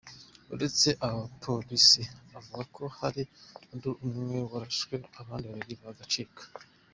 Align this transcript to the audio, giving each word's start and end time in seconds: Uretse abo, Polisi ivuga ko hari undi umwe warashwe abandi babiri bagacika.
Uretse 0.53 0.89
abo, 1.07 1.21
Polisi 1.43 2.01
ivuga 2.37 2.61
ko 2.75 2.83
hari 2.97 3.23
undi 3.71 3.89
umwe 4.07 4.39
warashwe 4.51 4.95
abandi 5.21 5.45
babiri 5.51 5.75
bagacika. 5.85 6.41